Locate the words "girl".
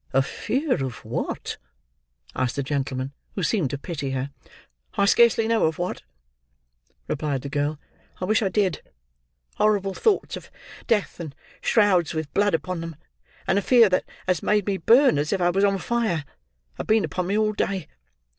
7.49-7.79